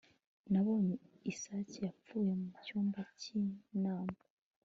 nabonye 0.51 0.95
isake 1.31 1.77
yapfuye 1.87 2.31
mucyumba 2.41 3.01
cy'inama 3.19 4.19